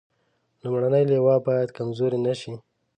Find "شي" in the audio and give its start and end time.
2.39-2.53